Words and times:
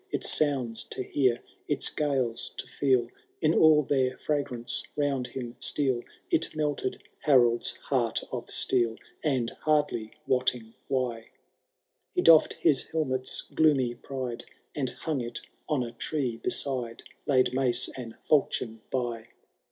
Its 0.09 0.31
sounds 0.35 0.83
to 0.83 1.03
hear, 1.03 1.43
its 1.67 1.91
gales 1.91 2.49
to 2.57 2.65
feel 2.65 3.07
In 3.39 3.53
all 3.53 3.83
their 3.83 4.17
fragrance 4.17 4.81
round 4.97 5.27
him 5.27 5.55
steal. 5.59 6.01
It 6.31 6.55
melted 6.55 7.03
Harold^s 7.27 7.77
heart 7.77 8.23
of 8.31 8.49
steel, 8.49 8.95
And, 9.23 9.51
hardly 9.61 10.13
wotting 10.25 10.73
why, 10.87 11.29
He 12.15 12.23
doffed 12.23 12.53
his 12.53 12.81
helmet*ft 12.91 13.53
gloomy 13.53 13.93
pride. 13.93 14.45
And 14.73 14.89
hung 14.89 15.21
it 15.21 15.39
on 15.69 15.83
a 15.83 15.91
tree 15.91 16.35
beside, 16.37 17.03
Laid 17.27 17.53
mace 17.53 17.87
and 17.89 18.15
falchion 18.23 18.81
by. 18.89 19.27